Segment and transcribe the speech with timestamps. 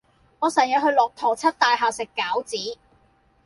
[0.39, 2.79] 我成日去駱駝漆大廈食餃子